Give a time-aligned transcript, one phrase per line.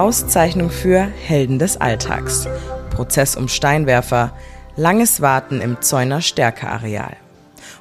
[0.00, 2.48] Auszeichnung für Helden des Alltags.
[2.88, 4.32] Prozess um Steinwerfer.
[4.74, 7.18] Langes Warten im Zäuner Stärkeareal.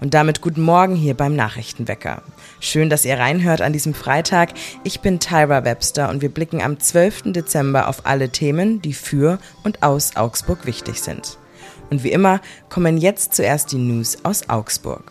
[0.00, 2.22] Und damit guten Morgen hier beim Nachrichtenwecker.
[2.60, 4.50] Schön, dass ihr reinhört an diesem Freitag.
[4.84, 7.32] Ich bin Tyra Webster und wir blicken am 12.
[7.32, 11.36] Dezember auf alle Themen, die für und aus Augsburg wichtig sind.
[11.90, 15.10] Und wie immer kommen jetzt zuerst die News aus Augsburg.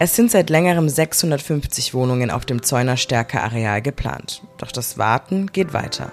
[0.00, 4.42] Es sind seit längerem 650 Wohnungen auf dem Zäuner Stärke-Areal geplant.
[4.58, 6.10] Doch das Warten geht weiter.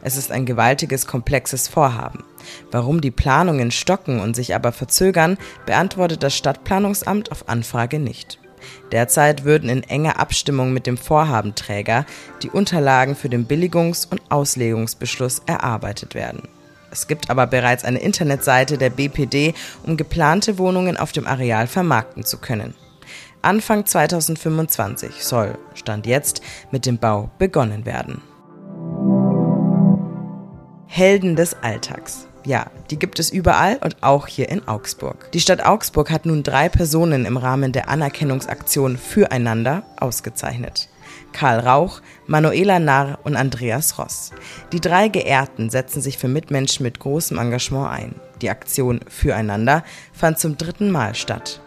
[0.00, 2.22] Es ist ein gewaltiges, komplexes Vorhaben.
[2.70, 8.38] Warum die Planungen stocken und sich aber verzögern, beantwortet das Stadtplanungsamt auf Anfrage nicht.
[8.92, 12.06] Derzeit würden in enger Abstimmung mit dem Vorhabenträger
[12.44, 16.48] die Unterlagen für den Billigungs- und Auslegungsbeschluss erarbeitet werden.
[16.92, 22.24] Es gibt aber bereits eine Internetseite der BPD, um geplante Wohnungen auf dem Areal vermarkten
[22.24, 22.74] zu können.
[23.46, 26.40] Anfang 2025 soll, Stand jetzt,
[26.72, 28.20] mit dem Bau begonnen werden.
[30.88, 32.26] Helden des Alltags.
[32.44, 35.30] Ja, die gibt es überall und auch hier in Augsburg.
[35.30, 40.88] Die Stadt Augsburg hat nun drei Personen im Rahmen der Anerkennungsaktion Füreinander ausgezeichnet.
[41.32, 44.32] Karl Rauch, Manuela Narr und Andreas Ross.
[44.72, 48.14] Die drei Geehrten setzen sich für Mitmenschen mit großem Engagement ein.
[48.42, 51.60] Die Aktion Füreinander fand zum dritten Mal statt.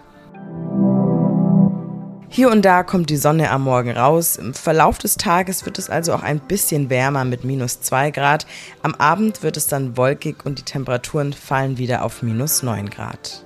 [2.32, 4.36] Hier und da kommt die Sonne am Morgen raus.
[4.36, 8.46] Im Verlauf des Tages wird es also auch ein bisschen wärmer mit minus 2 Grad.
[8.84, 13.44] Am Abend wird es dann wolkig und die Temperaturen fallen wieder auf minus 9 Grad.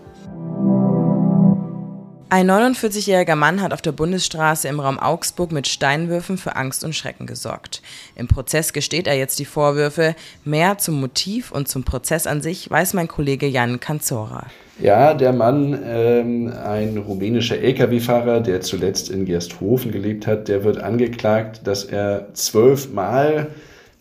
[2.29, 6.93] Ein 49-jähriger Mann hat auf der Bundesstraße im Raum Augsburg mit Steinwürfen für Angst und
[6.93, 7.81] Schrecken gesorgt.
[8.15, 10.13] Im Prozess gesteht er jetzt die Vorwürfe.
[10.43, 14.47] Mehr zum Motiv und zum Prozess an sich weiß mein Kollege Jan Kanzora.
[14.79, 20.79] Ja, der Mann, ähm, ein rumänischer Lkw-Fahrer, der zuletzt in Gersthofen gelebt hat, der wird
[20.81, 23.49] angeklagt, dass er zwölfmal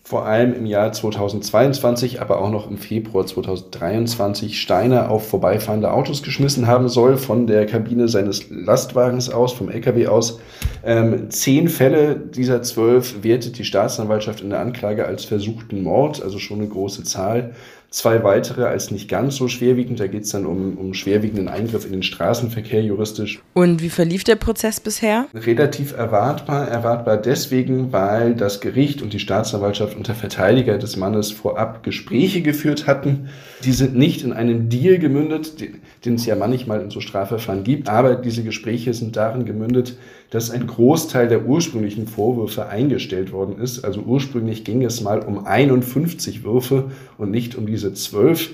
[0.05, 6.23] vor allem im Jahr 2022, aber auch noch im Februar 2023 Steine auf vorbeifahrende Autos
[6.23, 10.41] geschmissen haben soll, von der Kabine seines Lastwagens aus, vom LKW aus.
[10.85, 16.39] Ähm, zehn Fälle dieser zwölf wertet die Staatsanwaltschaft in der Anklage als versuchten Mord, also
[16.39, 17.53] schon eine große Zahl
[17.93, 20.01] zwei weitere als nicht ganz so schwerwiegend.
[20.01, 23.41] Da geht es dann um, um schwerwiegenden Eingriff in den Straßenverkehr juristisch.
[23.53, 25.27] Und wie verlief der Prozess bisher?
[25.35, 26.69] Relativ erwartbar.
[26.69, 32.87] Erwartbar deswegen, weil das Gericht und die Staatsanwaltschaft unter Verteidiger des Mannes vorab Gespräche geführt
[32.87, 33.29] hatten.
[33.63, 35.61] Die sind nicht in einen Deal gemündet,
[36.05, 39.97] den es ja manchmal in so Strafverfahren gibt, aber diese Gespräche sind darin gemündet,
[40.33, 43.85] dass ein Großteil der ursprünglichen Vorwürfe eingestellt worden ist.
[43.85, 48.53] Also ursprünglich ging es mal um 51 Würfe und nicht um diese 12.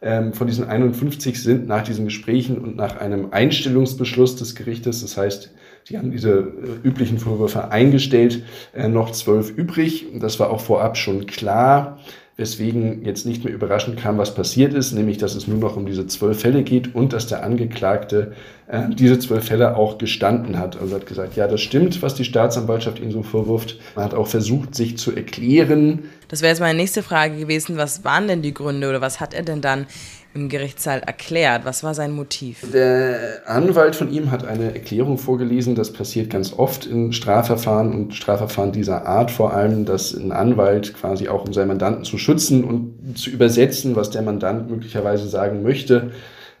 [0.00, 5.18] Ähm, von diesen 51 sind nach diesen Gesprächen und nach einem Einstellungsbeschluss des Gerichtes, das
[5.18, 5.52] heißt,
[5.88, 8.42] die haben diese äh, üblichen Vorwürfe eingestellt,
[8.74, 10.06] äh, noch zwölf übrig.
[10.20, 11.98] Das war auch vorab schon klar
[12.38, 15.86] weswegen jetzt nicht mehr überraschend kam, was passiert ist, nämlich dass es nur noch um
[15.86, 18.32] diese zwölf Fälle geht und dass der Angeklagte
[18.68, 20.80] äh, diese zwölf Fälle auch gestanden hat.
[20.80, 23.80] Also hat gesagt, ja, das stimmt, was die Staatsanwaltschaft ihm so vorwirft.
[23.96, 26.04] Man hat auch versucht, sich zu erklären.
[26.28, 29.34] Das wäre jetzt meine nächste Frage gewesen, was waren denn die Gründe oder was hat
[29.34, 29.86] er denn dann
[30.34, 31.64] im Gerichtssaal erklärt?
[31.64, 32.64] Was war sein Motiv?
[32.72, 35.74] Der Anwalt von ihm hat eine Erklärung vorgelesen.
[35.74, 40.94] Das passiert ganz oft in Strafverfahren und Strafverfahren dieser Art vor allem, dass ein Anwalt
[40.94, 45.62] quasi auch um seinen Mandanten zu schützen und zu übersetzen, was der Mandant möglicherweise sagen
[45.62, 46.12] möchte,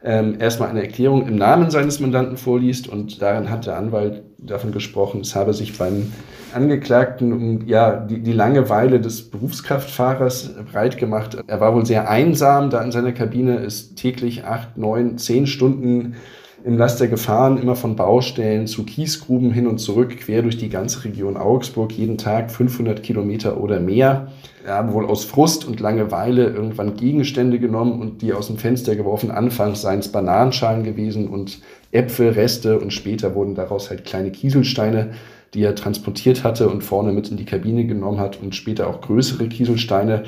[0.02, 4.72] ähm, erstmal eine Erklärung im Namen seines Mandanten vorliest und darin hat der Anwalt davon
[4.72, 6.12] gesprochen, es habe sich beim
[6.54, 11.38] Angeklagten um ja, die, die Langeweile des Berufskraftfahrers breit gemacht.
[11.46, 16.16] Er war wohl sehr einsam da in seiner Kabine, ist täglich acht, neun, zehn Stunden
[16.64, 21.04] im Laster gefahren, immer von Baustellen zu Kiesgruben hin und zurück, quer durch die ganze
[21.04, 24.32] Region Augsburg, jeden Tag 500 Kilometer oder mehr.
[24.66, 28.96] Er hat wohl aus Frust und Langeweile irgendwann Gegenstände genommen und die aus dem Fenster
[28.96, 29.30] geworfen.
[29.30, 31.60] Anfangs seien es Bananenschalen gewesen und
[31.92, 35.12] Äpfelreste und später wurden daraus halt kleine Kieselsteine,
[35.54, 39.00] die er transportiert hatte und vorne mit in die Kabine genommen hat und später auch
[39.00, 40.24] größere Kieselsteine.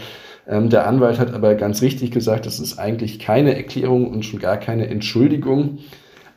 [0.48, 4.40] Ähm, der Anwalt hat aber ganz richtig gesagt, das ist eigentlich keine Erklärung und schon
[4.40, 5.78] gar keine Entschuldigung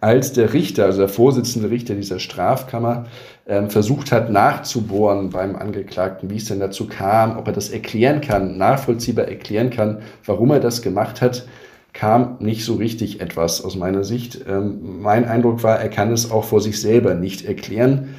[0.04, 3.06] als der Richter, also der Vorsitzende Richter dieser Strafkammer,
[3.48, 8.20] ähm, versucht hat nachzubohren beim Angeklagten, wie es denn dazu kam, ob er das erklären
[8.20, 11.48] kann, nachvollziehbar erklären kann, warum er das gemacht hat,
[11.94, 14.44] kam nicht so richtig etwas aus meiner Sicht.
[14.46, 18.16] Ähm, mein Eindruck war, er kann es auch vor sich selber nicht erklären.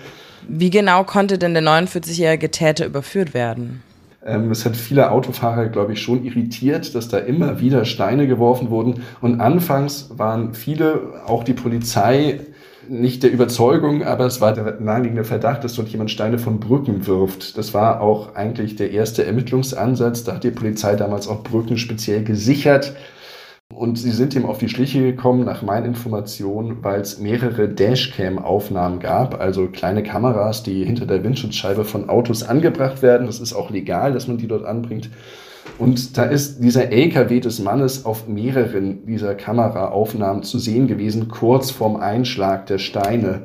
[0.48, 3.82] Wie genau konnte denn der 49-jährige Täter überführt werden?
[4.24, 8.70] Ähm, es hat viele Autofahrer, glaube ich, schon irritiert, dass da immer wieder Steine geworfen
[8.70, 9.02] wurden.
[9.20, 12.40] Und anfangs waren viele, auch die Polizei,
[12.88, 17.06] nicht der Überzeugung, aber es war der naheliegende Verdacht, dass dort jemand Steine von Brücken
[17.06, 17.56] wirft.
[17.56, 20.24] Das war auch eigentlich der erste Ermittlungsansatz.
[20.24, 22.94] Da hat die Polizei damals auch Brücken speziell gesichert.
[23.72, 29.00] Und sie sind ihm auf die Schliche gekommen, nach meinen Informationen, weil es mehrere Dashcam-Aufnahmen
[29.00, 33.26] gab, also kleine Kameras, die hinter der Windschutzscheibe von Autos angebracht werden.
[33.26, 35.10] Das ist auch legal, dass man die dort anbringt.
[35.78, 41.70] Und da ist dieser LKW des Mannes auf mehreren dieser Kameraaufnahmen zu sehen gewesen, kurz
[41.70, 43.42] vorm Einschlag der Steine.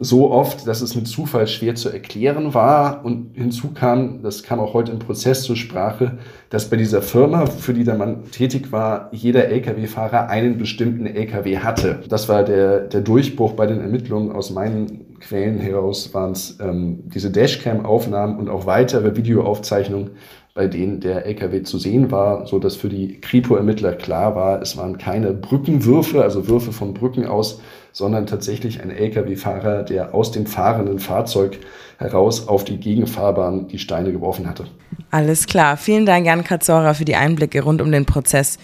[0.00, 3.04] So oft, dass es mit Zufall schwer zu erklären war.
[3.04, 6.18] Und hinzu kam, das kam auch heute im Prozess zur Sprache,
[6.50, 11.58] dass bei dieser Firma, für die der Mann tätig war, jeder Lkw-Fahrer einen bestimmten Lkw
[11.58, 12.00] hatte.
[12.08, 14.30] Das war der, der Durchbruch bei den Ermittlungen.
[14.30, 20.10] Aus meinen Quellen heraus waren es ähm, diese Dashcam-Aufnahmen und auch weitere Videoaufzeichnungen
[20.58, 24.76] bei denen der LKW zu sehen war, so dass für die Kripo-Ermittler klar war, es
[24.76, 27.60] waren keine Brückenwürfe, also Würfe von Brücken aus,
[27.92, 31.60] sondern tatsächlich ein LKW-Fahrer, der aus dem fahrenden Fahrzeug
[31.98, 34.64] heraus auf die Gegenfahrbahn die Steine geworfen hatte.
[35.12, 35.76] Alles klar.
[35.76, 38.58] Vielen Dank, Jan Katzora, für die Einblicke rund um den Prozess.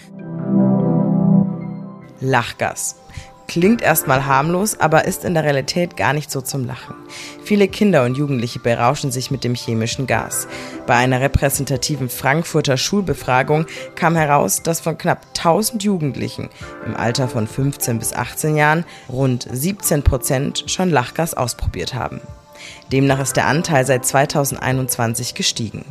[2.19, 3.04] Lachgas.
[3.47, 6.95] Klingt erstmal harmlos, aber ist in der Realität gar nicht so zum Lachen.
[7.43, 10.47] Viele Kinder und Jugendliche berauschen sich mit dem chemischen Gas.
[10.87, 13.65] Bei einer repräsentativen Frankfurter Schulbefragung
[13.95, 16.49] kam heraus, dass von knapp 1000 Jugendlichen
[16.85, 22.21] im Alter von 15 bis 18 Jahren rund 17 Prozent schon Lachgas ausprobiert haben.
[22.91, 25.85] Demnach ist der Anteil seit 2021 gestiegen.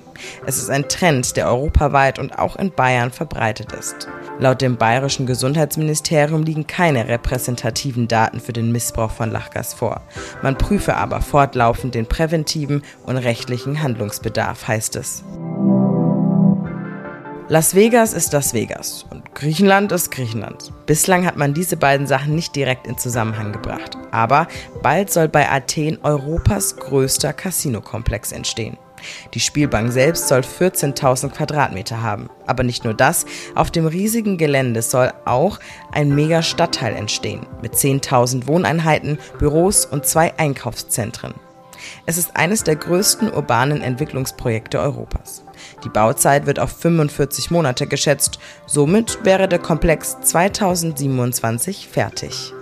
[0.46, 4.08] Es ist ein Trend, der europaweit und auch in Bayern verbreitet ist.
[4.38, 10.02] Laut dem bayerischen Gesundheitsministerium liegen keine repräsentativen Daten für den Missbrauch von Lachgas vor.
[10.42, 15.22] Man prüfe aber fortlaufend den präventiven und rechtlichen Handlungsbedarf, heißt es.
[17.48, 20.72] Las Vegas ist Las Vegas und Griechenland ist Griechenland.
[20.86, 23.98] Bislang hat man diese beiden Sachen nicht direkt in Zusammenhang gebracht.
[24.12, 24.48] Aber
[24.82, 28.78] bald soll bei Athen Europas größter Casino-Komplex entstehen.
[29.34, 32.30] Die Spielbank selbst soll 14.000 Quadratmeter haben.
[32.46, 35.60] Aber nicht nur das, auf dem riesigen Gelände soll auch
[35.92, 41.34] ein Mega-Stadtteil entstehen mit 10.000 Wohneinheiten, Büros und zwei Einkaufszentren.
[42.06, 45.43] Es ist eines der größten urbanen Entwicklungsprojekte Europas.
[45.84, 48.38] Die Bauzeit wird auf 45 Monate geschätzt.
[48.66, 52.52] Somit wäre der Komplex 2027 fertig.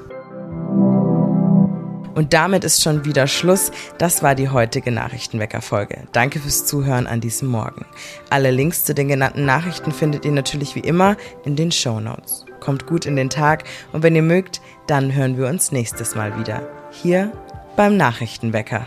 [2.15, 3.71] Und damit ist schon wieder Schluss.
[3.99, 6.05] Das war die heutige Nachrichtenwecker-Folge.
[6.13, 7.87] Danke fürs Zuhören an diesem Morgen.
[8.31, 12.45] Alle Links zu den genannten Nachrichten findet ihr natürlich wie immer in den Show Notes.
[12.61, 16.39] Kommt gut in den Tag und wenn ihr mögt, dann hören wir uns nächstes Mal
[16.39, 16.63] wieder.
[16.91, 17.33] Hier
[17.77, 18.87] beim Nachrichtenwecker.